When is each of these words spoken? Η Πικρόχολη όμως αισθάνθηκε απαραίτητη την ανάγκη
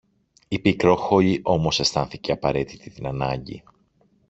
Η 0.47 0.59
Πικρόχολη 0.59 1.39
όμως 1.43 1.79
αισθάνθηκε 1.79 2.31
απαραίτητη 2.31 2.89
την 2.89 3.07
ανάγκη 3.07 3.63